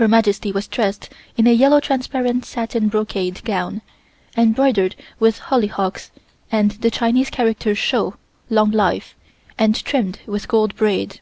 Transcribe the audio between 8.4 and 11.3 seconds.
(Long Life) and trimmed with gold braid.